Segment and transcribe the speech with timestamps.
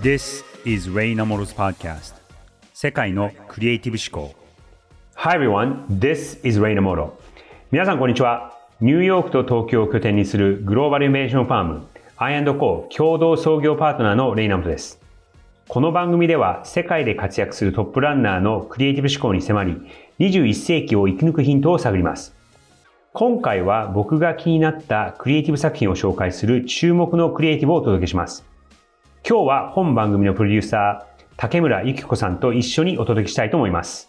[0.00, 2.14] This is Ray Namoro's podcast.
[2.72, 4.34] 世界のクリエイティブ思考。
[5.14, 7.10] Hi everyone, this is Ray Namoro.
[7.70, 8.56] 皆さんこんにちは。
[8.80, 11.86] ニューヨークと東京を拠点にするグローバルイメーションファーム
[12.16, 14.98] I&Co 共同創業パートナーのレイナモトです。
[15.68, 19.76] この番組では世界で活躍するトップランナーのクリエイティブ思考に迫り
[20.18, 22.34] 21世紀を生き抜くヒントを探ります。
[23.12, 28.50] 今回は僕が気になったクリエイティブ作品を紹介する注目のクリエイティブをお届けします。
[29.24, 34.08] 今日は本番組のプロデューサー、竹村ゆき子さんと一緒にお届けしたいと思います。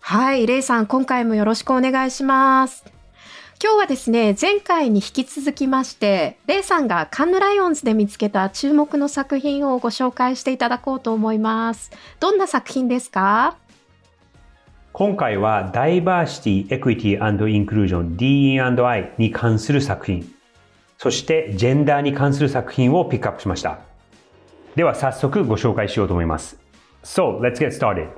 [0.00, 2.82] はい、レイさん、今回もよろしくお願いします。
[3.62, 11.90] 今日はですね、前回に引き続きまして、レイさんがカンヌライオンズで見つけた注目の作品をご紹介していただこうと思います。
[12.18, 13.58] どんな作品ですか？
[14.94, 20.26] 今回はダイバーシティ、エクイティインクルージョン DE&I に関する作品、
[20.96, 23.80] そしてジェンダーに関する作品をピックアップしました。
[24.76, 26.58] では早速ご紹介しようと思います。
[27.04, 28.08] So, let's get started.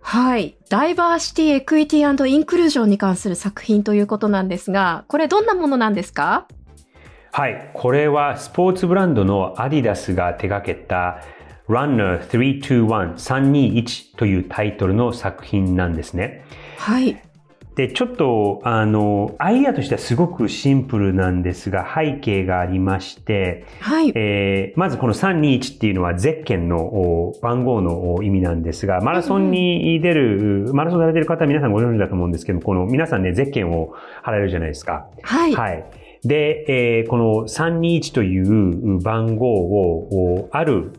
[0.00, 0.56] はい。
[0.68, 6.48] ダイバーシティ、エクイティインクルージョンに関する作品ということなんですが、これどんなものなんですか
[7.30, 7.70] はい。
[7.72, 11.22] これはスポーツブランドのアディダスが手掛けた
[11.68, 16.44] Runner 321 321というタイトルの作品なんですね。
[16.78, 17.16] はい。
[17.74, 24.12] で、ちょっと、あの、アイデアとしてはすごくシンプルなんですが、背景がありまして、はい。
[24.14, 35.06] えー、まずこの321っていうのはゼッケンの番号の意味なんですが、マラソンに出る、うん、マラソンされてる方は皆さんご存知だと思うんですけど、この皆さんね、ゼッケンを貼られるじゃないですか。
[35.22, 35.54] はい。
[35.54, 35.84] はい。
[36.24, 40.92] で、えー、この321という番号を、ある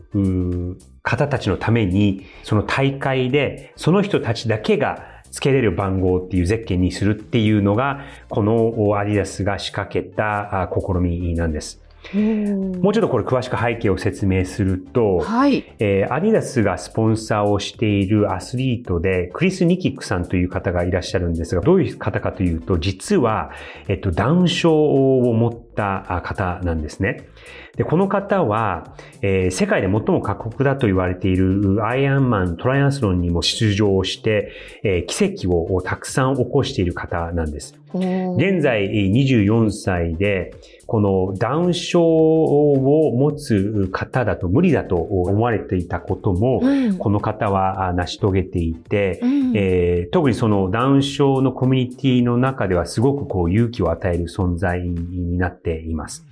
[1.02, 11.82] 方たちのために、その大会で、その人たちだけが付けれる番号っていうゼッケンにするっていうのが、このアディダスが仕掛けた試みなんです。
[12.12, 15.64] もうちょっとこれ詳しく背景を説明すると、はい。
[15.78, 23.52] えー、アディダスがスポンサーをしているアスリートで、クリス・ニキックさんという方がいらっしゃるんですが、どういう方かというと、実は、
[23.88, 27.28] えっと、ダウン症を持った方なんですね。
[27.76, 34.52] で、この方は、えー、世界で最も過酷だと言われているアイアンマン、トライアスロンにも出場して、
[34.82, 37.74] えー、奇跡をたくさん起こしている方なんです。
[37.94, 40.54] 現在24歳で、
[40.86, 56.24] このダウン症を持つ方だと無理だと思われていたことも、うん、この方は成し遂げていて、うん、えー、特にそのダウン症のコミュニティの中ではすごくこう勇気を与える存在になっています。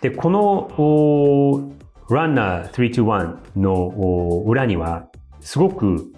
[0.00, 1.72] で、この
[2.10, 5.08] ランナー321の裏には
[5.40, 6.12] すごく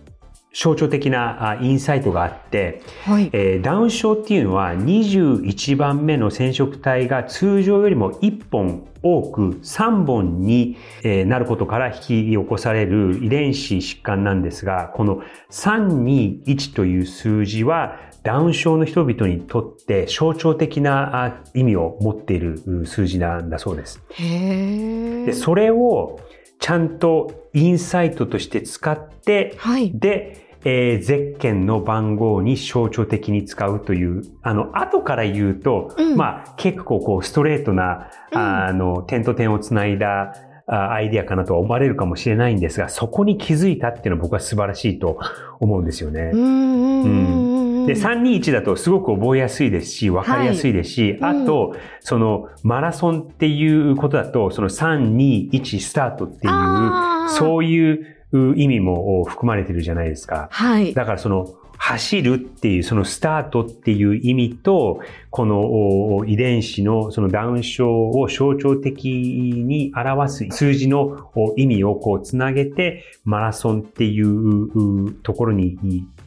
[0.52, 24.02] 象徴的なインサイトがあって、はいえー、ダウン症っていうのは21番目の染色体が通常よりも1本多く3本になることから引き起こされる遺伝子疾患なんですが、この321という数字はダウン症の人々にとって象徴的な意味を持っている数字なんだそうです。
[24.18, 26.20] でそれを
[26.58, 40.34] ちゃんとインサイトとして使って、はい、で、えー、ゼッケンの番号に象徴的に使うという、あの、後から言うと、うん、まあ、結構こう、ストレートな、うん、あの、点と点をつないだ、
[40.66, 45.18] アイディアかなと思われるかもしれないんですが、そこに気づいたっていうのは僕は素晴らしいと
[45.58, 46.30] 思うんですよね。
[46.32, 60.48] うんで、321だとすごく覚えやすいですし、わかりやすいですし、はい、あと、その、マラソンっていうことだと、その321スタートっていう、そういう意味も含まれてるじゃないですか。
[60.50, 60.94] はい。
[60.94, 75.78] だからその、走るっていう、そのスタートっていう意味と、この遺伝子のそのダウン症を象徴的に表す数字の意味をこうつなげて、マラソンっていうところに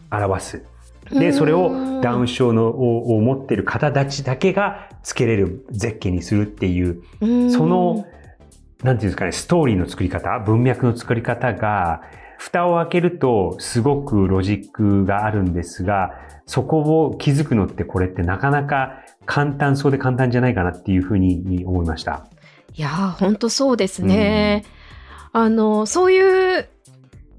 [0.09, 0.72] 表す。
[1.11, 7.03] で、それをダウン症のを持ってる方たちだけがつけれるゼッケンにするっていう、
[7.51, 8.05] その、
[8.83, 12.01] なんていうんですかね、ストーリーの作り方、文脈の作り方が、
[12.37, 16.11] 蓋を開けるとすごくロジックがあるんですが、
[16.45, 22.27] そこを気づくのってこれってなかなか簡単そうで簡単じゃないかなっていうふうに思いました。
[22.75, 24.65] いやー、ほんとそうですね。
[25.33, 26.67] うん、あの、そういう、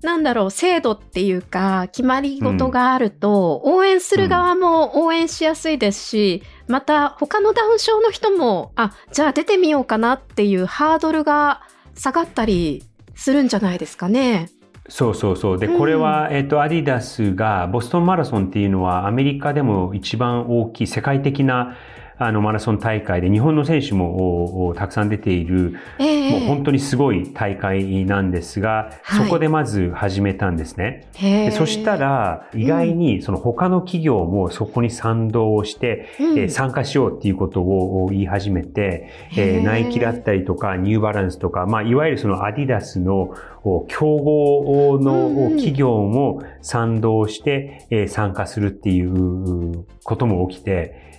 [0.05, 11.63] なんだろう、制度っていうか、決まり事があると、うん、応援する側も応援しやすいですし、うん、また他のダウン症の人も、あ、じゃあ出てみようかなっていうハードルが
[11.95, 12.85] 下がったり
[13.15, 14.51] するんじゃないですかね。
[14.91, 15.59] そうそうそう。
[15.59, 21.77] で、うんこれは、えっと、アディダスが、ボストンマラソンっていうのは、アメリカでも一番大きい世界的な、
[22.17, 26.31] あの、マラソン大会で、日本の選手もたくさん出ている、ええ。
[26.31, 29.27] もう本当にすごい大会なんですが、はい。
[29.27, 31.09] そこでまず始めたんですね。
[31.21, 36.39] でそしたら、意外にその他の企業もそこに賛同して、うん。
[36.39, 39.57] えー参加しようっていうことを言い始めて、え。
[39.57, 43.35] へーーナイキだったりとか、ニューバランスとか、まあ、いわゆるそのアディダスの
[43.65, 45.51] お競合うんのうん。
[45.57, 51.14] 企業も賛同して、えー参加するっていうことも起きて、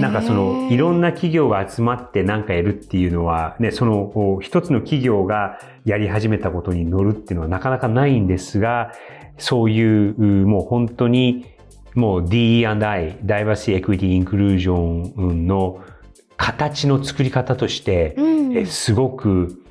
[0.00, 8.92] なんかそのいろんな企業が集まって何かやるっていうのは、ね、そのお一つの企業がやり始めたことに乗るっていうのはなかなかないんですが、
[9.38, 11.46] そういううもう本当に
[11.94, 15.82] もう DE&I、Diversity, Equity, Inclusion の
[16.36, 19.62] 形の作り方として、うんえすごく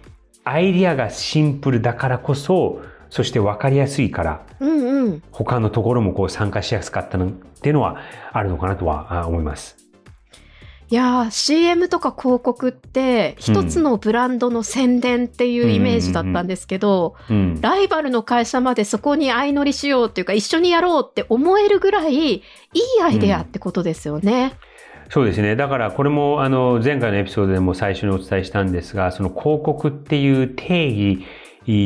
[0.44, 5.24] アイディアがシンプルだからこそ、そして分かりやすいから、うんうん。
[5.32, 7.98] 他のところもこう参加しやすかったのっていうのは
[8.32, 9.78] あるのかなとはあ思います。
[10.92, 17.62] いやー CM とか広告って一つのブランドの宣伝っていうイメージだったんですけど、うん。
[17.62, 22.42] ライバルの会社までそこに相乗りしようっていうか一緒にやろうって思えるぐらいいい
[23.04, 24.54] アイデアってことですよね。
[25.12, 25.56] そうですね。
[25.56, 31.26] だからこれもあの前回のエピソードでも最初にお伝えしたんですが、その広告っていう定義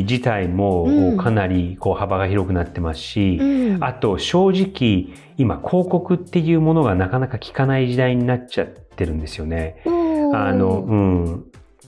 [0.08, 9.82] 自体うんもかなりこう幅が広くなってますし、うんあと正直今広告っていうものがなかなか効かない時代になっちゃってるんですよね。
[10.32, 11.44] あの、うん。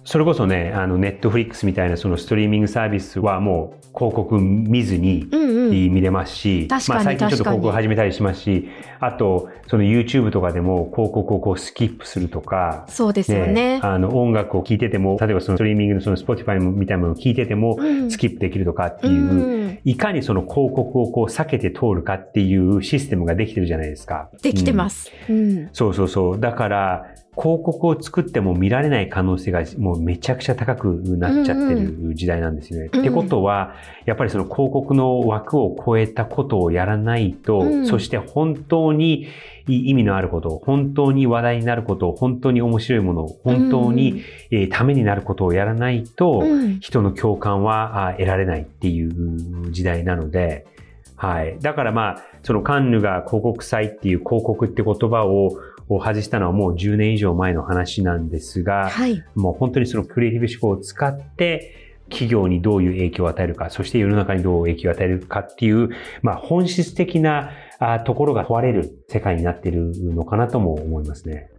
[0.07, 8.69] それこそね、あの、ネットフリックスみたいなそのストリーミングサービスはもう広告見ずにうんうん見れますし、確かにまあ最近ちょっと広告始めたりしますし、
[9.01, 13.81] あと、その YouTube とかでも広告をこうスキップするとか、そうですよね。
[13.83, 19.23] あの、音楽を聴いてても、例えばそのストリーミングのその Spotify みたいなものを聴いてても、うんスキップできるとかってういう、
[19.73, 24.31] んいかにその広告をこう避けて通るかっていうシステムができてるじゃないですか。
[24.41, 25.11] できてます。
[25.29, 26.41] うんそうそうそう。
[26.41, 27.07] だから、
[27.39, 32.89] 広告を作っても見られない可能性がもうめちゃくちゃ高くなっちゃってる時代なんですよね。
[32.93, 33.75] うんってことは、
[34.07, 37.87] やっぱりその広告の枠を超えたことをやらないと、うん。
[37.87, 39.29] そして本当に
[39.69, 46.81] 意味のあること、本当に話題になること、本当に面白いもの、本当に、えーためになることをやらないと、うん。
[46.81, 50.67] 人の共感はあ得られないっていう時代なので、
[51.17, 51.59] はい。
[51.61, 59.23] だからまあ、そのカンヌが広告祭っていう広告って言葉をを外したのはもう10年以上前の話なんですが、はい。
[59.35, 65.91] もう本当にそのクリエイティブ思考を使って、企業にどういう影響を与えるか、そして世の中にどう影響を与えるかっていう、
[66.23, 71.51] まあ本質的なあところが問われる世界になっているのかなとも思いますね。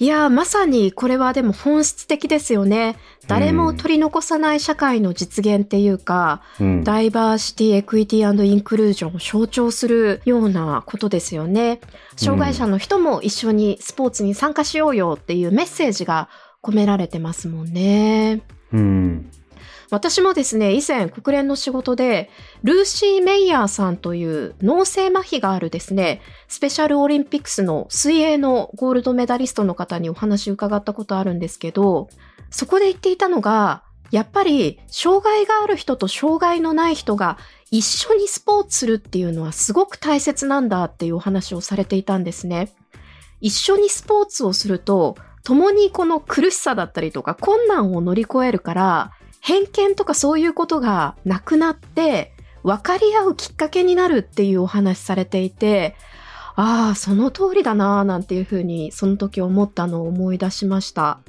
[0.00, 2.96] いやーまさにこれはでも本質的ですよね。
[3.26, 6.84] 誰も取り残さない社会の実現っていうか、うん。
[6.84, 11.80] ダイバーシティ、エクイティインクルージョンを象徴するようなことですよね。
[12.16, 16.28] 障害者の人も一緒にスポーツに参加しようよっていうメッセージが
[16.62, 18.42] 込められてますもんね。
[18.72, 19.30] うん。
[19.90, 22.30] 私もですね、以前国連の仕事で、
[22.62, 32.08] ルーシー・メイヤーさんという脳性麻痺があるですね、スペシャルオリンピックスの水泳のゴールドメダリストの方にお話伺ったことあるんですけど、
[32.50, 37.38] そこで言っていたのが、やっぱり障害がある人と障害のない人が
[37.70, 42.72] 一緒にスポーツするっていうのはすごく大切なんだっていうお話をされていたんですね。
[43.40, 49.12] 一緒にスポーツをすると、共にこの苦しさだったりとか困難を乗り越えるから、
[49.48, 55.96] 偏見とかそういうことがなくなって、分かり合うきっかけになるっていうお話されていて、
[56.54, 61.20] ああ、その通りだなぁなんていうふうにその時思ったのを思い出しました。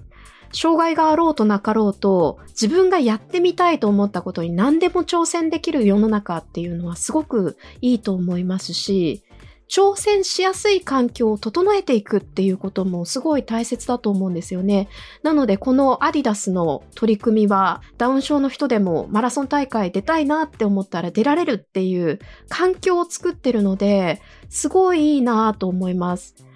[0.52, 9.24] 障害があろうとなかろうと、自分がやってみたいと思ったことに何でも挑戦できる世の中っていうのはすごくいいと思いますし、
[9.70, 14.90] 挑戦しやすい環境を整えていくっていうこともすごい大切だと思うんですよね。
[15.22, 26.50] なのでこのアディダスの取り組みはダウン症の人でもマラソン大会出たいなって思ったら出られるっていう環境を作ってるのですごいいいなと思います。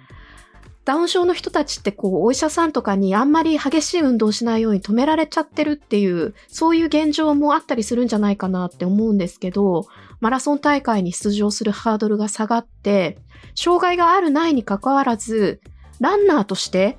[0.84, 9.86] ダウン症の人たちってこうお医者さんとかにあんまり激しい運動しないように止められちゃってるっていうそういう現状もあったりするんじゃないかなって思うんですけど
[10.24, 13.18] マラソン大会に出場するハードルが下がって
[13.54, 15.60] 障害があるないにかかわらず
[16.00, 16.96] ランナーとして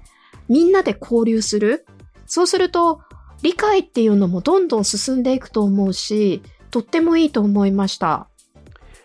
[0.47, 1.87] みんなで交流する。
[2.27, 3.01] そうすると、
[3.41, 8.27] 理解っていうのもどんどん進んでいくと思うし、とってもいいと思いました。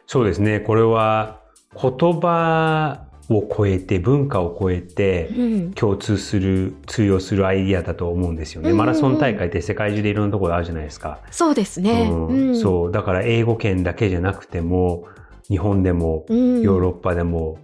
[0.06, 0.60] そうですね。
[0.60, 1.40] これは
[1.72, 5.72] 言葉を超えて、文化を超えて、うん。
[5.72, 8.72] 共通する、通用するアイディアだと思うんですよね。
[8.72, 11.20] マラソン大会って世界中でいろんなところあるじゃないですか。
[11.30, 12.10] そうですね。
[12.10, 12.56] うんうん。
[12.56, 12.92] そう。
[12.92, 15.06] だから英語圏だけじゃなくても、
[15.48, 16.60] 日本でも、うん。
[16.60, 17.58] ヨーロッパでも、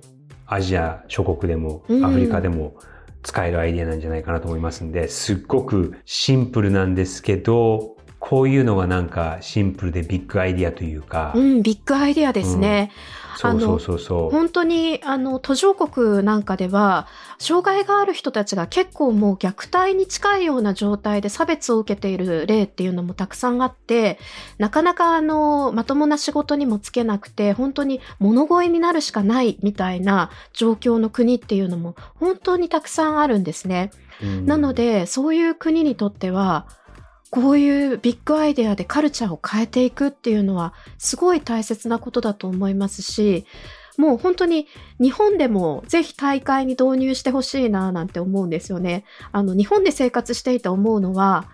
[0.47, 2.77] アジア諸国でもう、んアフリカでも
[3.25, 7.96] 使えるアイデアなんじゃないかなと思いますんで、すっごくシンプルなんですけど、
[8.29, 12.91] こういうのがなんかシンプルでビッグアイディアというか、うん、ビッグアイデアですね。
[13.37, 14.31] そうそうそうそう。
[14.31, 17.07] 本当に、あの、途上国なんかでは、
[17.39, 24.19] 障害がある人たちが結構もう虐待に近いような状態で差別を受けている例っていうのもたくさんあって、
[24.59, 33.93] なかなかあの、まともな仕事にもつけなくて、本当に物乞いになるしかないみたいな状況の国っていうのも本当にたくさんあるんですね。
[34.23, 36.67] うんなの、で、そういう国にとっては、
[37.31, 43.45] こういうビッグアイデアでカルチャーを変えていくっていうのは、すごい大切なことだと思いますし、
[43.99, 44.67] もう本当に
[45.01, 49.05] 日本でもぜひ大会に導入してほしいななんて思うんですよね。
[49.33, 51.49] あの、日本で生活していて思うのは、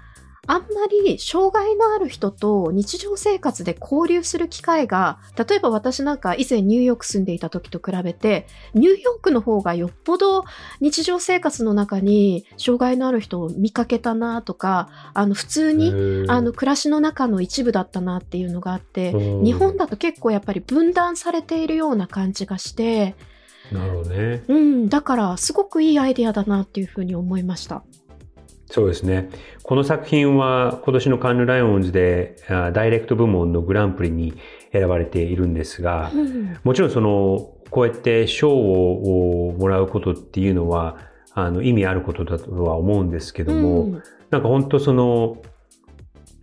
[0.48, 0.66] あんま
[1.04, 10.44] り障害のある人と日常生活で交流する機会が、例えば私なんか以前ニューヨーク住んでいた時と比べて、ニューヨークの方がよっぽど
[10.80, 23.14] 日常生活の中に障害のある人を見かけたなとか、あの普通にあの暮らしの中の一部だったなっていうのがあって、うん日本だと結構やっぱり分断されているような感じがして、
[23.70, 24.42] なるほどね。
[24.48, 27.82] うん、だからすごくいいアイデアだなっていうふうに思いました。
[28.72, 29.28] そうですね。
[29.62, 34.32] この作品は今年のカンヌライオンズであダイレクト部門のグランプリに
[34.72, 40.96] 選ばれているんですが、うんもちろんその、こうやって賞ををもらうことっていうのは、
[41.34, 45.42] あの、意味あることだとは思うんですけども、うんなんか本当その、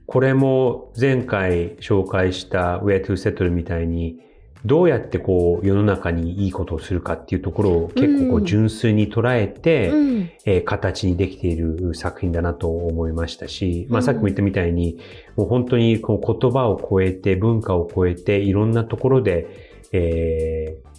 [0.05, 4.19] これも前回紹介した Where to Settle みたいに、
[4.65, 10.31] どうやってこう世の中にいいことをするかっていうところを結構こううん純粋に捉えて、うん。
[10.45, 14.03] えー形にできている作品だなと思いましたし、まうん。
[14.03, 14.99] あさっきも言ったみたいに、
[15.35, 19.47] もう本当にこう言葉を超えて、文化を超えて、いろんなところで、
[19.91, 20.89] えー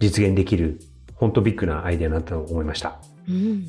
[0.00, 0.80] 実現できる、
[1.16, 3.00] 本当ビッグなアイデアだと思いました。
[3.28, 3.64] うん。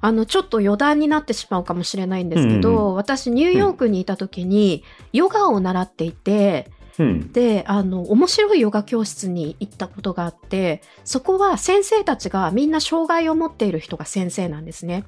[0.00, 2.94] あの、ちょっと余談になってしまうかもしれないんですけど、うんうん。
[2.94, 7.32] 私、ニューヨークにいた時に、ヨガを習っていて、うん。
[7.32, 15.04] で、あの、面白いヨガ教室に行ったことがあって、そこは先生たちがみんな障害を持っている人が先生なんですね。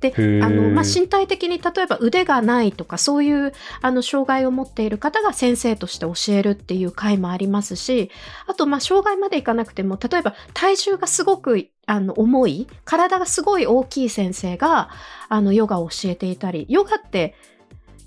[0.00, 8.10] で、ーあの、まあ、身体的に例えば腕がないとか、そういう、あの、障害を持っている方が先生として教えるっていう回もありますし、
[8.46, 14.90] あと、まあ、障害までいかなくても、例えば体重がすごく、あの、重い、体がすごい大きい先生が、
[15.28, 17.34] あの、ヨガを教えていたり、ヨガって、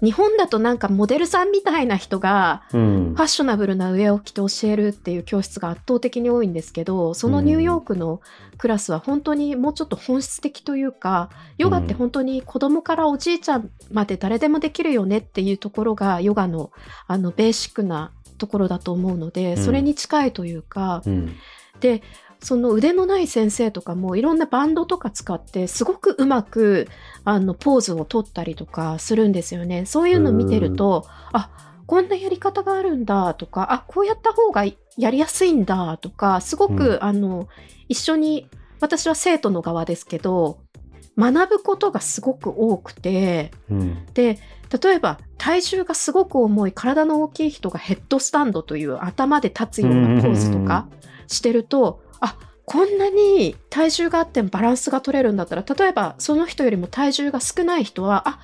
[0.04, 8.22] 日本だとなんかモデルさんみたいな人が、うんファッショナブルな上を着て教えるっていう教室が圧倒的に多いんですけど、そのニューヨークの
[8.58, 16.72] クラスは本当にもうちょっと本質的というか、ヨガって本当に子供からおじいちゃんまで誰でもできるよねっていうところがヨガの
[17.08, 21.36] あのベーシックなところだと思うので、うんそれに近いというか、うん。
[21.80, 22.04] で、
[22.48, 26.88] その腕のない先生とかもいろんなバンドとか使ってすごくうまく
[27.26, 29.86] あのポーズを取ったりとかするんですよね。
[29.86, 31.50] そういうのを見てると、あ、
[31.86, 37.50] こんなやり方があるんだとか、あ、こうやった方がやりやすいんだとか、すごく、うんあの、
[37.90, 38.48] 一緒に、
[38.80, 40.60] 私は生徒の側ですけど、
[41.18, 44.06] 学ぶことがすごく多くて、うん。
[44.14, 44.40] で、
[44.82, 50.88] 例えば体重がすごく重い体の大きい人がヘッドスタンドという頭で立つようなポーズとか
[51.28, 58.40] してると、あ、こんなに体重があってもバランスが取れるんだったら、例えばその人よりも体重が少ない人は、あ、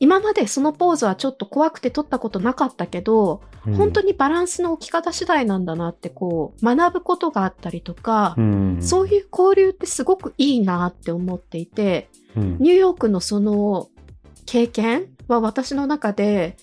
[0.00, 3.42] 今までそのポーズはちょっと怖くて取ったことなかったけど、
[3.76, 13.88] 本当にバランスの置き方次第なんだなってこう学ぶことがあったりとか、うん、そういう交流ってすごくいいなって思っていて、うん、ニューヨークのその
[14.46, 16.56] 経験は私の中で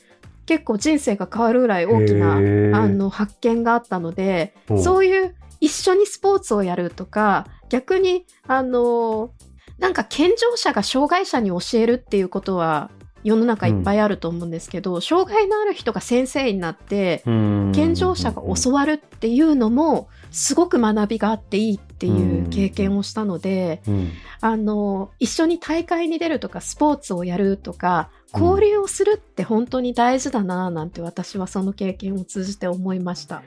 [0.46, 4.76] 結構人生が変わるぐらい大きなあの発見があったので、う。
[4.76, 9.32] んそういう一緒にスポーツをやるとか、逆にあの
[9.80, 12.90] なんか健常者が障害者に教えるっていうことは
[13.26, 17.72] 世の中いっぱいあると思うんですけど、障害のある人が先生になって、うん。
[17.74, 24.12] 健常者が教わるっていうのもすごく学びがあっていいっていう経験をしたので、うん。
[24.42, 33.42] あの一緒に大会に出るとかスポーツをやるとか交流をするって本当に大事だななんて私はその経験を通じて思いました。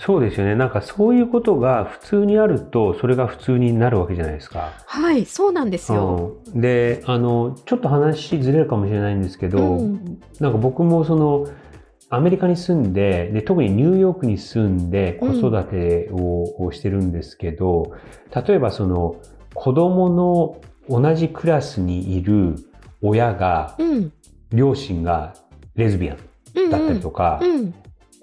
[0.00, 0.54] そうですよね。
[0.54, 4.72] なんかそういうことが普通にあると、それが普通になるわけじゃないですか。
[4.86, 6.36] はい、そうなんですよ。
[6.46, 11.46] うんで、あの、ちょっと話ずれるかもしれないんですけど、うんなんか僕もその、
[12.08, 17.92] アメリカに住んでで、特にニューヨークに住んで子育てを,、をしてるんですけど、
[18.34, 19.20] 例えばその
[19.54, 22.56] 子供の同じクラスにいる
[23.02, 24.12] 親が、うん。
[24.52, 25.34] 両親が
[25.76, 26.18] レズビアン
[26.56, 26.70] うん。
[26.70, 27.74] だったりとか、うん。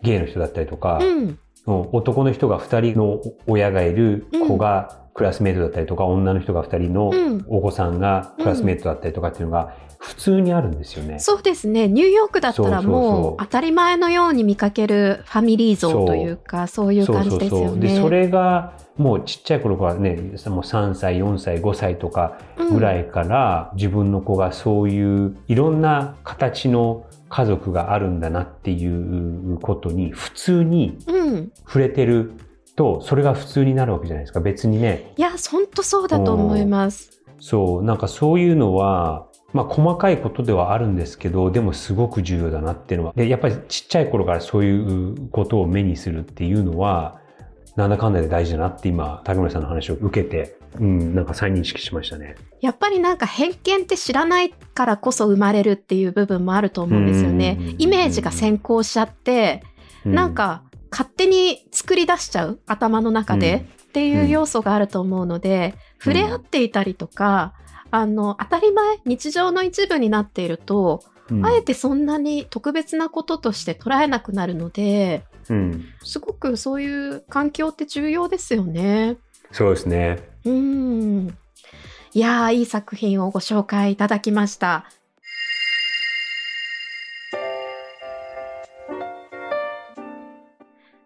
[0.01, 1.39] ゲイの人だったりとか、うん。
[1.67, 11.19] 男の人が2人の親がいる子がクラスメートだったりとか、女の人が2人のうんお子さんがクラスメートだったりとかっていうのが普通にあるんですよね。
[11.19, 11.87] そうですね。
[11.87, 17.95] ニューヨークだったらもう当たり前のように見かけるファミリー像というか、そういう感じですよね。
[17.95, 22.37] で、それがもうちっちゃい頃からね、もう3歳、4歳、5歳とか
[22.71, 31.51] ぐらいから自分の子がそういういろんな形の家族があるんだなっていうことに普通にうん。
[31.65, 32.31] 触れてる
[32.75, 34.39] と、それが普通になるわけじゃないですか。
[34.39, 37.21] 別にね、いや、ほんとそうだと思います。
[37.39, 43.13] そう、なんかそういうのは、まあ細かいことではあるんですけど、でもすごく重要だなっていうのは。
[43.15, 47.19] で、やっぱりちっちゃい頃からそういうことを目にするっていうのは、
[47.77, 52.35] なんだかんだで大事だなって今、竹村さんの話を受けて、うん、なんか再認識しましたね。
[52.59, 57.57] やっぱりなんか偏見って知らないからこそ生まれるっていう部分もあると思うんですよね。
[57.59, 57.75] うん。
[57.77, 59.61] イメージが先行しちゃって、
[60.05, 67.53] うなん、か勝手に作り出しちゃう頭の中でっていう要素があると思うので、触れ合っていたりとか、
[67.91, 71.45] あの、当たり前、日常の一部になっていると、うん。
[71.45, 79.17] あえてそんなに特別なこととして捉えなくなるので、うん、すごくそういう環境って重要ですよね。
[79.51, 80.19] そうですね。
[80.45, 81.37] うん。
[82.13, 84.85] いやー、いい作品をご紹介いただきました。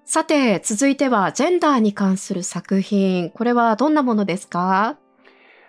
[0.05, 3.29] さて、続いてはジェンダーに関する作品。
[3.29, 4.97] これはどんなものですか？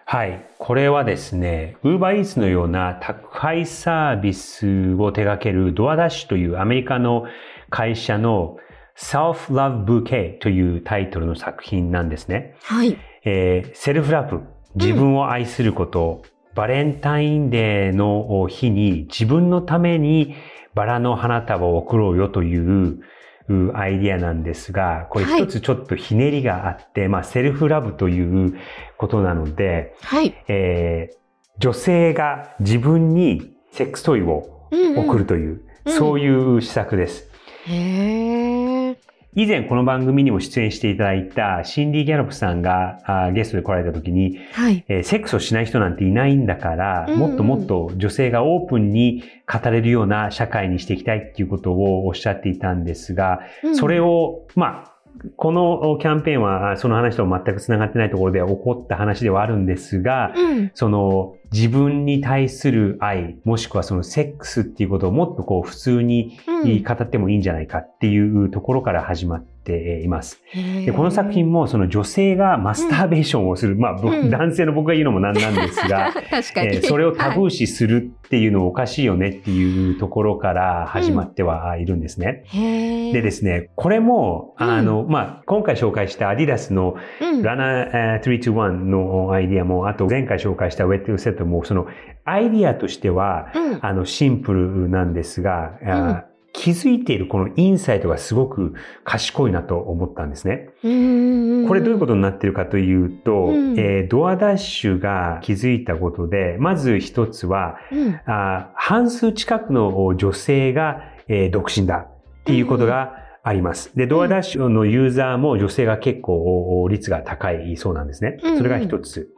[0.04, 0.44] はい。
[0.58, 7.26] これはですね、UberEats のような宅配サービスを手掛けるドアダッシュというアメリカの
[7.72, 8.58] 会社の
[8.96, 12.54] Self-Love Bouquet というタイトルの作品なんですね。
[12.62, 12.96] はい。
[13.24, 14.42] えーセルフラブ、
[14.74, 16.22] 自分を愛すること、
[16.54, 20.34] バレンタインデーの日に自分のために
[20.74, 23.00] バラの花束を贈ろうよという
[23.48, 28.54] うアイディアなんですが、これはい一つちょっとひねりがあって、まあセルフラブという
[28.98, 30.34] ことなので、はい。
[30.48, 31.22] えー
[31.58, 37.31] 女性が自分にセックストイをうん、贈るという、うんそういう施策です。
[37.66, 38.96] へー。
[39.34, 42.98] 以前この番組にも出演していただいたシンディ・ギャロップさんが
[43.34, 44.84] ゲストで来られた時に、はい。
[44.88, 54.92] えーセックスをしない人なんていないんだから、うんうんもっともっと女性がオープンに語れるような社会にしていきたいっていうことをおっしゃっていたんですが、うんそれを、まあ、
[55.36, 60.70] このキャンペーンはあその話と全く繋がってないところで起こった話ではあるんですが、うん。
[60.74, 66.62] その自分に対する愛、もしくはそのセックスっていうことをもっとこう普通にうん。
[66.82, 70.40] 語ってもいいんじゃないかっていうところから始まっています。
[70.54, 74.30] でこの作品もその女性がマスターベーションをする、まあ、僕うん。
[74.30, 82.44] 男性の僕が言うのもなんなんですが、 えーそれをタブー、ー視するっていうのおかしいよねっていうところから始まってはいるんですね。
[82.46, 83.12] へー。
[83.12, 84.70] でですね、これも、うん。
[84.70, 87.42] あの、まあ、今回紹介したアディダスのうん。
[87.42, 91.86] ラナー321のアイディアも、あと前回紹介したウェットセットも、その
[92.24, 98.74] アイディアとしては、うんあの、シンプルなんですが、あ気づいているこのインサイトがすごく
[99.04, 100.68] 賢いなと思ったんですね。
[100.84, 112.08] うんこれどういうことになっているかというと、うんえードアダッシュが気づいたことで、まず一つは、うんあ半数近くの女性が、えー独身だっ
[112.44, 113.96] ていうことがあります。
[113.96, 118.38] で、ドアダッシュのユーザーも女性が結構率が高いそうなんですね。
[118.42, 119.30] うんうんそれが一つ。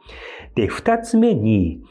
[0.55, 1.81] で、二つ目に、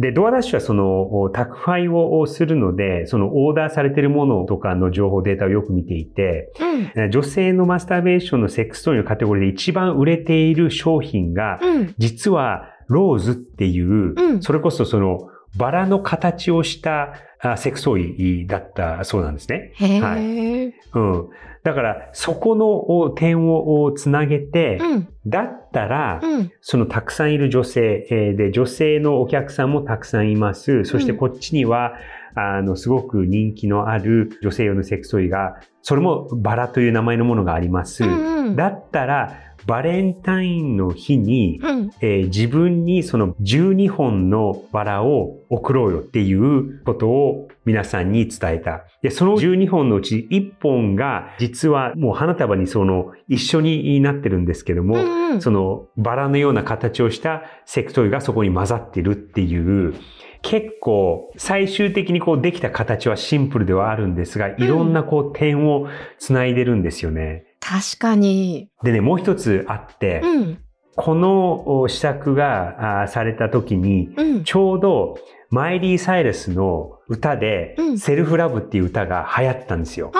[0.00, 6.52] で、ドアダッシュはその宅配をするので、そのオーダーされているものとかの情報データをよく見ていて、
[6.96, 7.10] うん。
[7.10, 11.94] 女性のマスターベーションのセックストーリーのカテゴリーで一番売れている商品が、うん。
[11.98, 14.42] 実はローズっていう、うん。
[14.42, 19.72] それこそそのバラの形をしたあセックストーリーだったそうなんですね。
[19.74, 21.28] へはーうん。
[21.62, 30.84] だから、そこのお点をおつなげて、うんだったら、うんそのたくさんいる女性、えーで、女性のお客さんもたくさんいます。
[30.84, 31.92] そしてうんこっちには、
[32.34, 38.04] あの、すごく人気のある女性用のセックストーリーが、それもバラという名前のものがあります。
[38.04, 48.84] うんうんだったら、バレンタインの日に、うんえー自分にその12本のバラを送ろうよっていうことを皆さんに伝えた。
[49.02, 59.94] で、その12本のうち1本が実はもう花束にその一緒になってるんですけども、うんうんそのバラのような形をしたセクトイがそこに混ざってるっていう、
[60.40, 67.44] 結構最終的にこうできた形はシンプルではあるんですが、いろんなこう点をつないでるんですよね。
[67.68, 68.70] 確かに。
[68.82, 70.58] でね、もう一つあって、うん。
[70.96, 74.44] このお試作があされた時に、うん。
[74.44, 75.18] ちょうど
[75.50, 80.12] マイリー・サイレスの歌で、うんセルフラブっていう歌が流行ったんですよ。
[80.14, 80.18] あ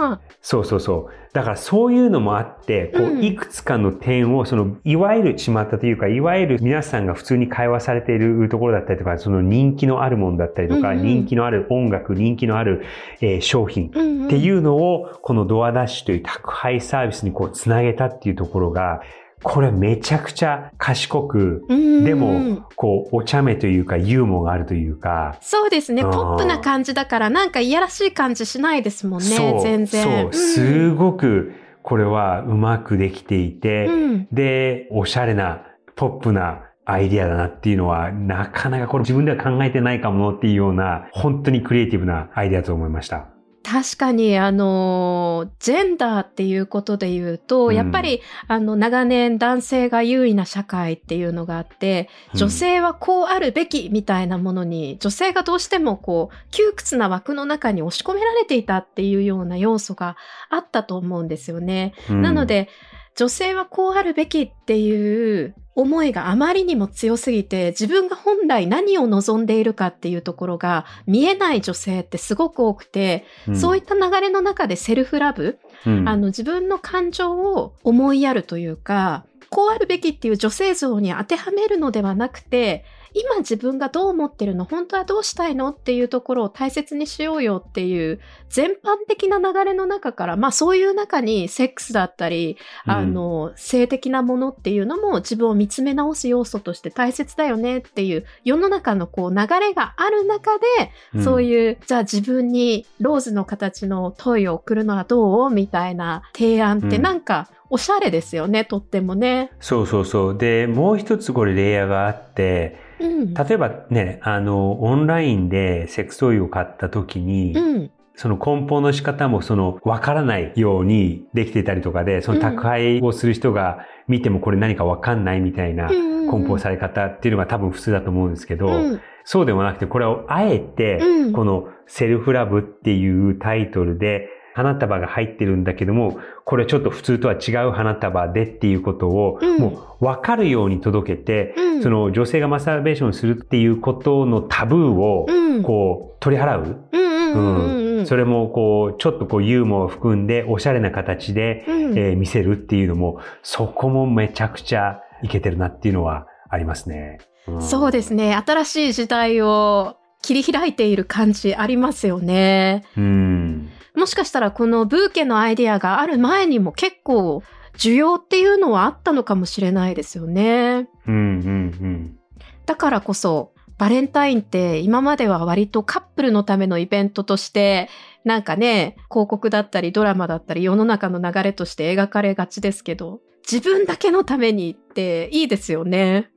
[0.00, 0.20] あ。
[0.40, 1.20] そうそうそう。
[1.32, 12.82] だからそういうのもあって、こういくつかの点を、その、いわゆるしまったというか、いわゆる皆さんが普通に会話されているところだったりとか、その人気のあるものだったりとか、人気のある音楽、人気のある、
[13.20, 13.88] えー商品。
[13.88, 13.92] っ
[14.28, 19.00] ていうのを、このドアダッシュという宅配サービスにこう、つなげたっていうところが、
[19.42, 22.04] これめちゃくちゃ賢く、うん。
[22.04, 26.02] でも、こう、お茶目というか、ユーモアがあるというか、そうですね。
[26.02, 29.60] ポップな感じだから、なんかいやらしい感じしないですもんね。
[29.62, 30.22] 全然。
[30.22, 34.28] そう、すごく、これはうまくできていて、うん。
[34.30, 35.62] で、おしゃれな、
[35.96, 43.28] ポップなアイディアだなっていうのは、なかなかこれ自分では考えてないかもっていうような、本当にクリエイティブなアイディアだと思いました。
[43.70, 47.74] 確かに、あの、ジェンダーっていうことで言うと、うん。
[47.76, 60.16] やっぱり、あの、長年男性が優位な社会っていうのがあって、女性はこうあるべきみたいなものに、女性がどうしてもこう、窮屈な枠の中に押し込められていたっていうような要素が
[60.48, 61.94] あったと思うんですよね。
[62.10, 62.22] うん。
[62.22, 62.68] なの、で、
[63.16, 73.56] 女性はこうあるべきっていう思いがあまりにも強すぎて、自分が本来何を望んでいるかっていうところが見えない女性ってすごく多くて、うん。
[73.56, 76.08] そういった流れの中でセルフラブ、うん。
[76.08, 84.64] あの自分の感情を思いやるというか、こうあるべきっていう女性像に当てはめるのではなくて、今自分がどう思ってるの？
[84.64, 85.70] 本当はどうしたいの？
[85.70, 100.66] っていうところを大切にしようよっていう全般的な流れの中から、まあそういう中にセックスだったり、あ、の、性的なものっていうのも自分を見つめ直す要素として大切だよねっていう世の中のこう流れがある中で、
[101.14, 101.24] うん。
[101.24, 105.50] そういう、じゃあ自分にローズの形のトイを送るのはどう？
[105.50, 107.02] みたいな提案ってうん。
[107.02, 109.52] なんかおしゃれですよね、とってもね。
[109.60, 110.38] そうそうそう。
[110.38, 113.34] で、もう一つこれレイヤーがあって、うん。
[113.34, 117.90] 例えばね、あの、オンラインでセックストイを買った時に、うん。
[118.14, 146.76] その梱包の仕方もその分からないようにできていたりとかで、その宅配をする人が見てもこれ何か分かんないみたいな梱包され方っていうのが多分普通だと思うんですけど、うんそうでもなくてこれをあえてうんこのセルフラブっていうタイトルで花束が入ってるんだけども、これちょっと普通とは違う花束でっていうことをうんもう分かるように届けて、うんその女性がマスターベーションするっていうことのタブーをうんこう取り払う。
[146.92, 148.06] うん。
[148.06, 157.18] それもこう、ちょっとこうユーモアを含んで、おしゃれな形で、うんえー見せるっていうのも、そこもめちゃくちゃいけてるなっていうのはありますね。
[157.50, 158.34] んそうですね。
[158.34, 162.84] 新しい時代を切り開いている感じありますよね。
[162.96, 163.69] うん。
[163.96, 167.42] もしかしたらこのブーケのアイディアがある前にも結構
[167.76, 170.88] 需要っていうのはあったのかもしれないですよね。
[171.06, 172.18] うん、うん、
[172.66, 177.88] だからこそ、バレンタインって今までは割とカップルのためのイベントとして、
[178.24, 186.30] なんかね、広告だったりドラマだったり世の中の流れとして描かれがちですけど、自分だけのためにっていいですよね。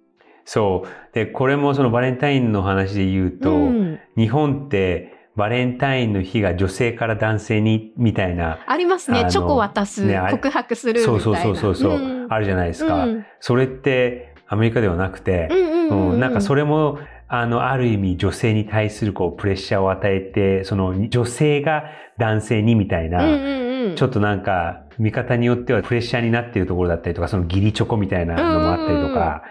[0.45, 1.13] そう。
[1.13, 9.25] で、これもそのバレンタインの話で言うと、うん、日本ってバレンタインの日が女性から男性にみたいな、ありますね。
[9.29, 11.19] チョコ渡す、ね告白するみたいな。
[11.21, 12.27] そうそうそうそうそう、ん。
[12.29, 13.05] あるじゃないですか。
[13.05, 13.25] うん。
[13.39, 16.11] それってアメリカではなくて、うんうんうんうん。
[16.11, 21.85] うんなんかそれも、あの、ある意味女性に対するこうプレッシャーを与えて、その女性が
[22.19, 29.43] 男性にみたいな、うんうんうん、ちょっとなんか見方によってはプレッシャーになっているところだったりとか、その義理チョコみたいなのもあったりとか、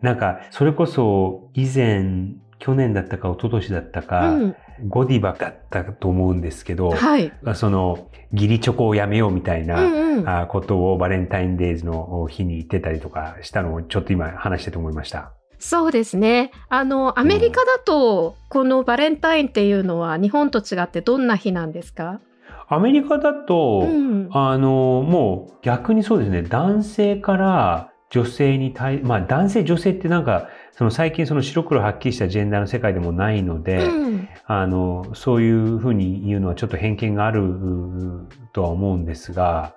[0.00, 4.56] なんかそれこそ以前、去年だったか一昨年だったか、うん
[4.88, 7.32] ゴディバだったと思うんですけど、はい。
[7.54, 15.32] その義理チョコをやめようみたいな、ことをバレンタインデーズの日に言ってたりとかしたのをちょっと今話してて思いました。
[15.58, 16.50] そうですね。
[16.68, 22.20] あの、アメリカだと、このバレンタインっていうのは日本と違ってどんな日なんですか？
[22.68, 24.28] アメリカだと、うん。
[24.32, 39.74] あの、もう逆にそうですね、男性から女性に対、まあ男性女性ってなんか、その最近その白黒はっきりしたジェンダーの世界でもないので、うんあの、そういうふうに言うのはちょっと偏見があるうとは思うんですが、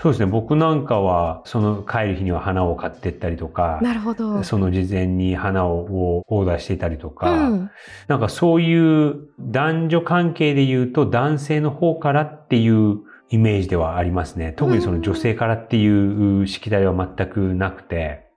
[0.00, 4.44] そうですね、僕なんかは、その帰る日には花を買ってったりとか、なるほど。
[4.44, 7.70] その事前に花をオーダーしていたりとか、うん
[8.06, 14.54] なんかそういう男女関係で言うと男性の方からっていうイメージではありますね。
[14.56, 18.27] 特にその女性からっていうしきたりは全くなくて。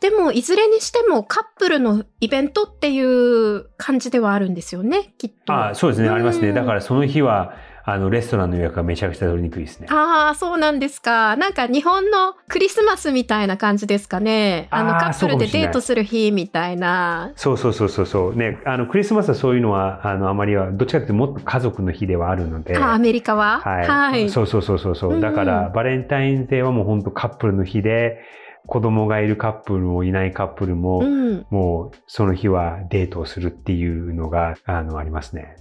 [0.00, 5.52] でも、いずれにしてもカップルのイベントっていう感じではあるんですよね、きっと。
[5.52, 6.52] あそうですね、うんありますね。
[6.52, 7.52] だからその日は、
[7.84, 9.88] あの、レストランの予約がめちゃくちゃ取りにくいですね。
[9.90, 11.36] ああ、そうなんですか。
[11.36, 14.68] なんか日本のクリスマスみたいな感じですかね。
[14.70, 17.32] あの、カップルでデートする日みたいな。
[17.36, 18.36] そうそうそうそうそう。
[18.36, 22.76] ね、あの、クリスマスはそういうのは、あの、あまりは、どっちかというともっと家族の日ではあるので。
[22.78, 23.60] あ、アメリカは？
[23.60, 23.88] はい。
[23.88, 24.30] はい。
[24.30, 25.14] そうそうそうそうそう。
[25.14, 28.20] うんだから、バレンタインデーはもう本当カップルの日で、
[28.66, 31.46] 子供がいるカップルもいないカップルも、うん。
[31.50, 35.56] もうその日はデートをするっていうのが、あの、ありますね。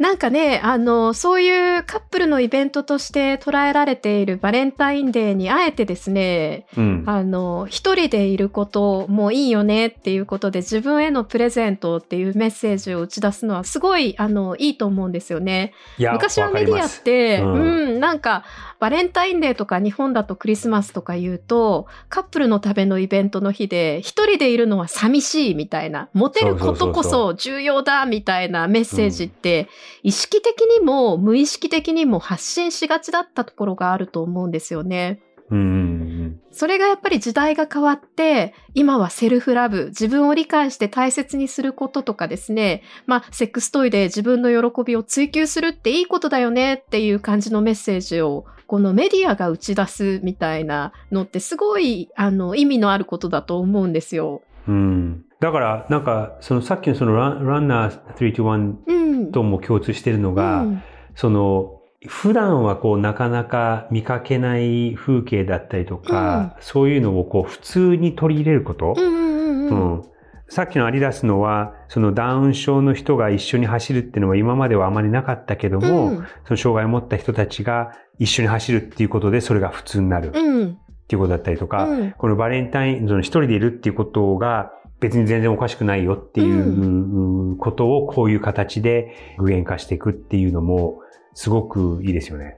[0.00, 7.04] なんかね、あの、そういうカップルのイベントとして捉えられているバレンタインデーにあえてですね、うん。
[7.06, 15.74] あの、一人でいることもいいよねっていうことで自分へのプレゼントっていうメッセージを打ち出すのはすごい、あの、いいと思うんですよね。
[15.98, 18.44] いや昔はメディアって、わうかりますん、なんか、
[18.80, 29.68] バレンタインデーとか日本だとクリスマスとか言うと、カップルのためのイベントの日で、一人でいるのは寂しいみたいな、モテることこそ重要だみたいなメッセージって、
[30.02, 35.20] 意識的にも無意識的にも発信しがちだったところがあると思うんですよね。
[35.50, 36.09] うん。
[36.52, 54.42] それがやっぱり時代が変わって、今はセルフラブ、自分を理解して大切にすることとかですね、まあ、セックストイで自分の喜びを追求するっていいことだよねっていう感じのメッセージを、このメディアが打ち出すみたいなのってすごい、あの、意味のあることだと思うんですよ。
[54.68, 55.24] うん。
[55.40, 59.32] だから、なんか、そのさっきのそのランナー321うん。
[59.32, 60.82] とも共通してるのが、うん
[61.14, 69.98] その、普段はこうなかなか見かけない風景だったりとか、そういうのをこう普通に取り入れること、うんうんうんうん。
[69.98, 70.02] うん。
[70.48, 76.26] さっきのアディダスのは、そのダウン症の人が一緒に走るっていうのは今まではあまりなかったけども、うん。
[76.46, 80.78] その障害を持った人たちが一緒に走るっていうことでそれが普通になるっうん。
[81.06, 82.10] ていうことだったりとか、うん。
[82.12, 91.00] このバレンタイン、その一人でいるっていうことが別に全然おかしくないよっていうことをこういう形で具現化していくっていうのも
[91.34, 92.56] すごくいいですよね。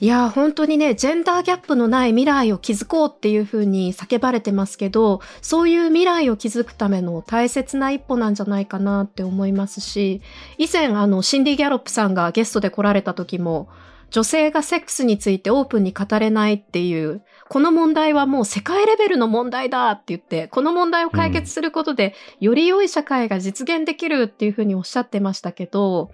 [0.00, 10.22] いや、本当にね、ジェンダーギャップのない未来を築こうっていうふうに叫ばれてますけど、そういう未来を築くための大切な一歩なんじゃないかなって思いますし、
[10.56, 13.68] 以前、あの、シンディ・ギャロップさんがゲストで来られた時も、
[14.10, 26.10] 女性がセックスについてオープンに語れないっていう、この問題はもう世界レベルの問題だって言って、この問題を解決することで、より良い社会が実現できるっていうふうにおっしゃってましたけど、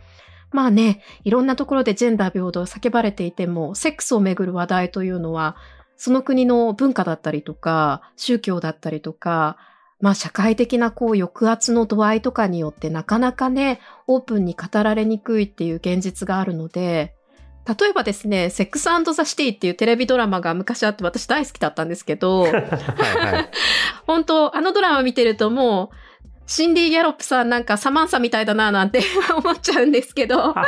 [0.52, 5.56] まあね、いろんなところでジェンダー平等叫ばれていても、セックスをめぐる話題というのは、
[5.96, 9.56] その国の文化だったりとか、宗教だったりとか、
[10.00, 17.14] まあ社会的なこう抑圧の度合いとかによってなかなかね、オープンに語られにくいっていう現実があるので、
[17.66, 22.60] 例えばですね、セックスザ・シティっていうテレビドラマが昔あって私大好きだったんですけど、はいは
[23.40, 23.50] い。
[24.06, 25.96] 本当あのドラマ見てるともう、
[26.46, 29.00] シンディ・ギャロップさんなんかサマンサみたいだななんて
[29.36, 30.64] 思っちゃうんですけど、 あ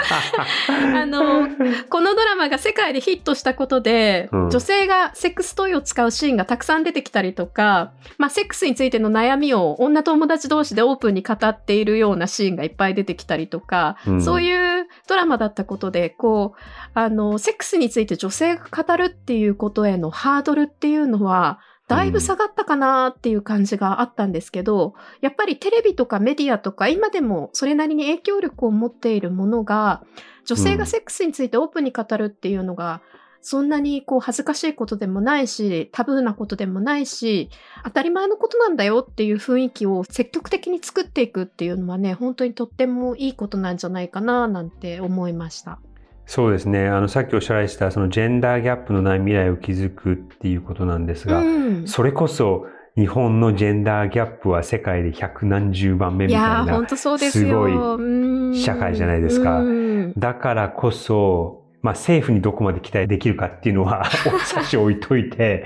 [1.06, 1.48] の、
[1.88, 4.50] このドラマが世界でヒットしたことで、うん。
[4.50, 14.22] 女性がセックストイを使うシーンがたくさん出てきたりとか、まあ、セックスについての悩みを女友達同士でオープンに語っているようなシーンがいっぱい出てきたりとか、うん。
[14.22, 16.60] そういうドラマだったことで、こう、
[16.94, 30.04] あの、セックスについて女性が語るっていうことへのハードルっていうのは、だいぶ下がったかなっていう感じがあったんですけど、やっぱりテレビとかメディアとか今でもそれなりに影響力を持っているものが、
[30.44, 33.00] 女性がセックスについてオープンに語るっていうのが、
[33.40, 37.48] そんなにこう恥ずかしいことでもないし、タブーなことでもないし、
[37.84, 45.78] 当たり前のことなんだよっていう雰囲気を積極的に作っていくっていうのはね、本当にとってもいいことなんじゃないかななんて思いました。
[46.28, 46.88] そうですね。
[46.88, 51.88] あの、さっきおっしゃられてた、そのジェンダーギャップのない未来を築くっていうことなんですが、うん。
[51.88, 57.48] それこそ日本のジェンダーギャップは世界で百何十番目みたいな本当そうですよ。
[57.48, 64.04] すごいうん社会じゃないですかうんだからこそ、まあ政府にどこまで期待できるかっていうのは
[64.44, 65.64] 差し置いといて、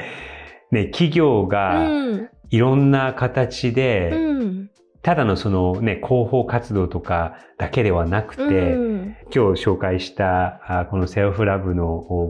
[0.70, 2.28] ね、企業がうん。
[2.50, 4.70] いろんな形で、うん。
[5.02, 11.86] ただのそのね、広報活動とかだけではなくて、うん今日紹介したあこのセルフラブの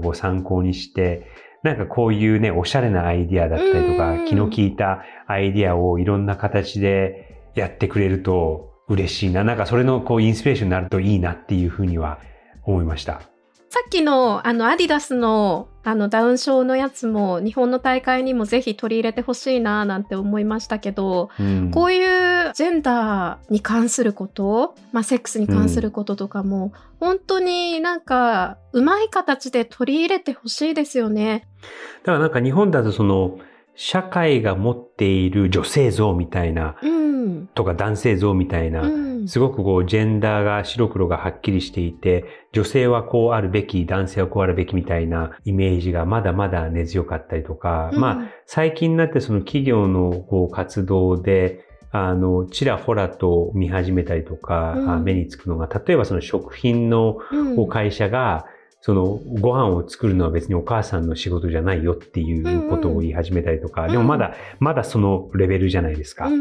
[0.07, 1.27] を参考にして、
[1.65, 9.45] なんかこういうね、おしゃれなアイディアだったりとか、うん気の利いたアイディアをいろんな形でやってくれると嬉しいな。
[9.45, 12.21] なんかそれのこうインスピレーションになるといいなっていうふうには
[12.65, 13.32] 思いました。
[13.73, 31.49] さっきの、あの、アディダスの、あの、ダウン症のやつも、日本の大会にもぜひ取り入れてほしいな、なんて思いましたけど、うんこういうジェンダーに関すること、まあ、セックスに関することとかも、本当になんか、うまい形で取り入れてほしいですよね。
[32.03, 33.39] だからなんか日本だとその
[33.75, 37.47] 社会が持っている女性像みたいな、うん。
[37.55, 39.29] とか男性像みたいな、うん。
[39.29, 57.19] すごくこう、ジェンダーが白黒がはっきりしていて、女性はこうあるべき、男性はこうあるべきみたいなイメージがまだまだ根強かったりとか、まあ、最近になってその企業のこう活動で、あの、ちらほらと見始めたりとか、うんあ目につくのが、例えばその食品の
[57.69, 58.47] 会社が、
[58.83, 66.27] そのご飯を作るのは別にお母さんの仕事じゃないよっていうことを言い始めたりとか、うんでもまだ、まだそのレベルじゃないですか。
[66.27, 66.37] うんう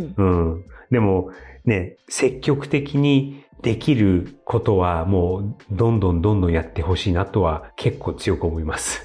[0.00, 0.52] んうん。
[0.52, 0.64] うん。
[0.90, 1.30] でも
[1.64, 9.00] ね、積極的にできることはもうどんどんどんどんやってほしいなとは結構強く思います。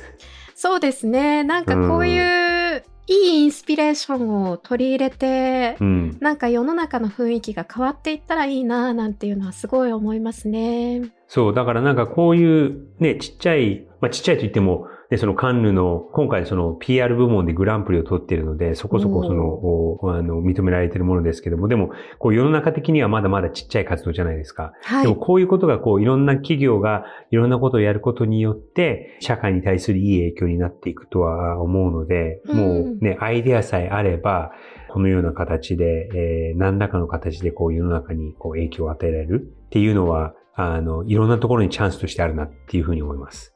[0.55, 1.43] そうですね。
[1.43, 6.17] なんかこういういいインスピレーションを取り入れて、うん。
[6.19, 11.11] なんか世の中の雰囲気が変わっていったらいいななんていうのはすごい思いますね。
[11.33, 24.73] そう、だからなんかこういうね、ちっちゃい、まあちっちゃいと言っても、ね、そのカンヌの、今回その PR 部門でグランプリを取っているので、そこそこその、おあの、認められているものですけども、でも、こう世の中的にはまだまだちっちゃい活動じゃないですか。
[24.83, 25.03] はい。
[25.03, 34.51] でもこういうことがこういろんな企業がいろんなことをやることによって社会に対するいい影響になっていくとは思うので、うんもうね、アイデアさえあれば、
[34.89, 43.55] このような形で、えー何らかの形でこう世の中にこう影響を与えられるっていうのは、あの、いろんなところにチャンスとしてあるなっていうふうに思います。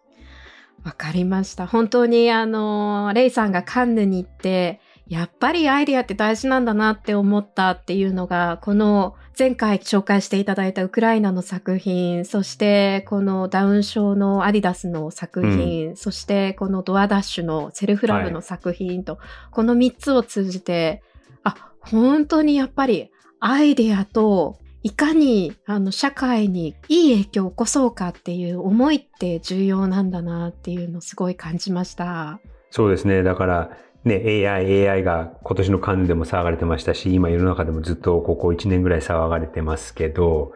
[0.84, 1.66] わかりました。
[1.66, 19.20] 本当にあの、レイさんがカンヌに行って、やっぱりアイディアって大事なんだなって思ったっていうのが、この前回紹介していただいたウクライナの作品、そしてこのダウン症のアディダスの作品、そしてこのドアダッシュのセルフラブの作品と、
[19.52, 21.04] この3つを通じて、
[21.44, 32.40] あ、本当にやっぱりアイデアといかにあの社会にいい影響を起こそうかっていう思いって重要なんだなっていうのをすごい感じました。
[32.70, 33.24] そうですね。
[33.24, 33.72] だから、
[34.04, 40.54] ね、AI、AI が今年のカンヌでも騒がれてましたし、今世の中でもずっとここ1年ぐらい騒がれてますけど、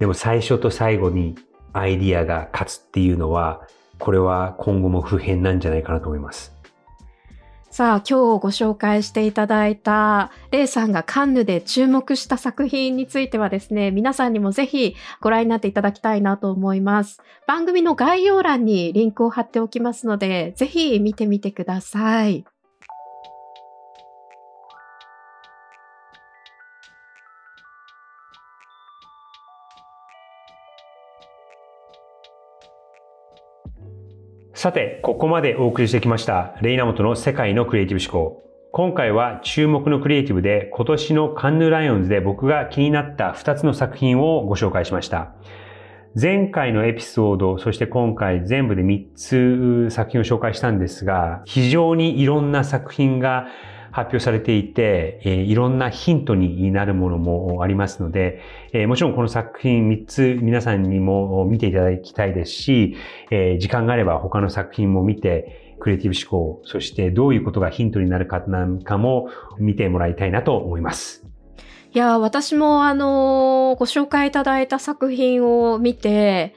[0.00, 1.34] でも最初と最後に
[1.72, 3.66] アイディアが勝つっていうのは、
[3.98, 6.54] これは今後も不変なんじゃないかなと思います。
[7.76, 17.20] さあ、今日ご紹介していただいた、レイさんがカンヌで注目した作品についてはですね、皆さんにもぜひご覧になっていただきたいなと思います。
[17.46, 22.46] 番組の概要欄にリンクを貼っておきますので、ぜひ見てみてください。
[34.56, 38.42] さて、ここまでお送りしてきました、レイナモトの世界のクリエイティブ思考。
[38.72, 45.34] 今回は注目のクリエイティブで今年のカンヌライオンズで僕が気になった2つの作品をご紹介しました。
[46.18, 53.48] 前回のエピソード、そして今回全部で3つ作品を紹介したんですが、非常にいろんな作品が
[53.96, 58.42] 発表されていて、えいろんなヒントになるものもありますので、
[58.74, 62.94] えもちろんこの作品3つ皆さんにも見ていただきたいですし、
[63.30, 71.24] え時間があれば他の作品も見て、クリエイティブ思考、そしてどういうことがヒントになるかなんかも見てもらいたいなと思います。
[71.94, 76.54] いや、私もあのーご紹介いただいた作品を見て、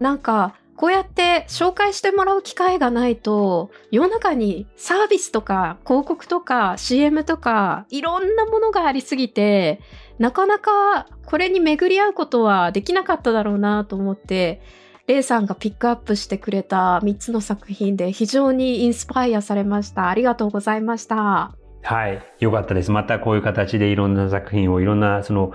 [0.00, 9.80] なんか、こうやって紹介してもらう機会がないと、世の中にサービスとか広告とか CM とかいろんなものがありすぎて、
[10.18, 14.62] なかなかこれに巡り合うことはできなかっただろうなと思って、
[15.06, 20.08] レイさんがピックアップしてくれた3つの作品で非常にインスパイアされました。
[20.08, 21.56] ありがとうございました。
[21.82, 22.22] はい。
[22.38, 22.92] よかったです。
[22.92, 25.52] またこういう形でいろんな作品をいろんな、その、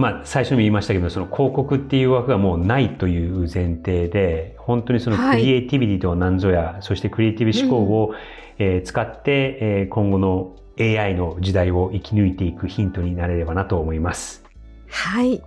[0.00, 8.14] まあ、最初にも言いましたけど、その広告っていう枠がもうないという前提で、本当にそのはいクリエイティビティとは何ぞや、そしてクリエイティブ思考を、
[8.58, 14.42] えー使って、えー今後の AI の時代を生き抜いていくヒントになれればなと思います。
[14.88, 15.42] はい。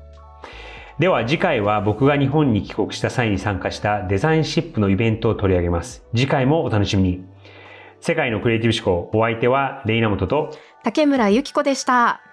[0.99, 6.03] では次回は僕が日本に帰国した際に参加したデザインシップのイベントを取り上げます。
[6.15, 7.25] 次回もお楽しみに。
[8.01, 10.51] 世界のクリエイティブ思考、お相手はレイナモトと
[10.83, 12.32] 竹村ゆき子でした。